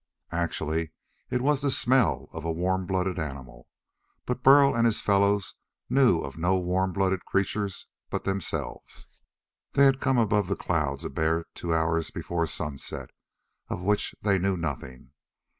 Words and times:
Actually, 0.31 0.91
it 1.29 1.43
was 1.43 1.61
the 1.61 1.69
smell 1.69 2.27
of 2.33 2.43
a 2.43 2.51
warm 2.51 2.87
blooded 2.87 3.19
animal. 3.19 3.67
But 4.25 4.41
Burl 4.41 4.75
and 4.75 4.87
his 4.87 4.99
fellows 4.99 5.53
knew 5.91 6.21
of 6.21 6.39
no 6.39 6.57
warm 6.57 6.91
blooded 6.91 7.23
creature 7.25 7.69
but 8.09 8.23
themselves. 8.23 9.05
They 9.73 9.85
had 9.85 10.01
come 10.01 10.17
above 10.17 10.47
the 10.47 10.55
clouds 10.55 11.05
a 11.05 11.09
bare 11.11 11.45
two 11.53 11.71
hours 11.71 12.09
before 12.09 12.47
sunset, 12.47 13.11
of 13.67 13.83
which 13.83 14.15
they 14.23 14.39
knew 14.39 14.57
nothing. 14.57 15.11